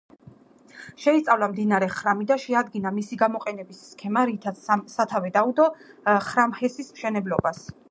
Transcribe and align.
შეისწავლა 1.01 1.49
მდინარე 1.51 1.89
ხრამი 1.97 2.25
და 2.31 2.37
შეადგინა 2.45 2.93
მისი 2.95 3.19
გამოყენების 3.23 3.83
სქემა, 3.91 4.25
რითაც 4.31 4.65
სათავე 4.97 5.33
დაუდო 5.39 5.71
ხრამჰესის 6.31 6.93
მშენებლობას. 6.99 7.65